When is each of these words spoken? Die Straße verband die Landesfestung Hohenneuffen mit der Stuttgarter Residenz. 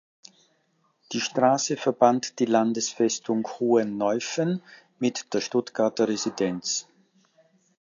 Die 1.11 1.19
Straße 1.21 1.77
verband 1.77 2.39
die 2.39 2.45
Landesfestung 2.47 3.47
Hohenneuffen 3.59 4.63
mit 4.97 5.31
der 5.31 5.41
Stuttgarter 5.41 6.07
Residenz. 6.07 6.87